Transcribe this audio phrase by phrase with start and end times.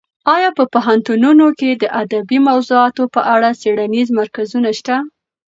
[0.35, 4.95] ایا په پوهنتونونو کې د ادبي موضوعاتو په اړه څېړنیز مرکزونه شته؟